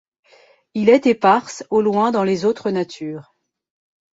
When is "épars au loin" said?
1.05-2.09